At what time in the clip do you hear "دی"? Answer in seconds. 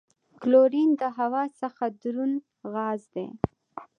3.15-3.27